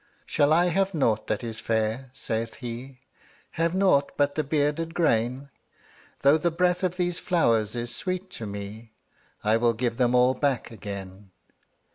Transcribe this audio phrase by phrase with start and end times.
[0.27, 3.01] ``Shall I have nought that is fair?'' saith he;
[3.59, 5.51] ``Have nought but the bearded grain?
[6.21, 8.93] Though the breath of these flowers is sweet to me,
[9.43, 11.29] I will give them all back again.''